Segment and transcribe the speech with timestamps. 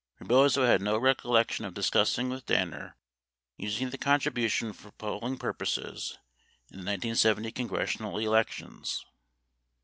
[0.19, 2.95] 90 Rebozo had no recollection of discussing with Danner
[3.57, 6.17] using the contribution for poll ing purposes
[6.71, 9.05] in the 1970 congressional elections.